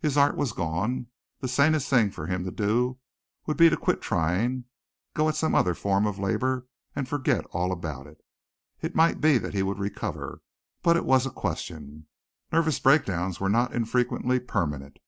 [0.00, 1.06] His art was gone.
[1.38, 2.98] The sanest thing for him to do
[3.46, 4.64] would be to quit trying,
[5.14, 8.20] go at some other form of labor and forget all about it.
[8.82, 10.42] It might be that he would recover,
[10.82, 12.08] but it was a question.
[12.50, 14.98] Nervous breakdowns were not infrequently permanent.